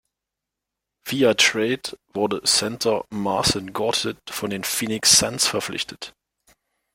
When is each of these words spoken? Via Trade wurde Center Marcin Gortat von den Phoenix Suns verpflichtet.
Via 1.07 1.35
Trade 1.35 1.95
wurde 2.11 2.41
Center 2.41 3.05
Marcin 3.11 3.71
Gortat 3.71 4.17
von 4.31 4.49
den 4.49 4.63
Phoenix 4.63 5.19
Suns 5.19 5.45
verpflichtet. 5.45 6.15